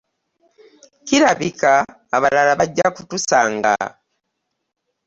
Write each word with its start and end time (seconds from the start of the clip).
Kirabika 1.07 1.73
abalala 2.15 2.51
bajja 2.59 2.87
kutusanga. 2.95 3.73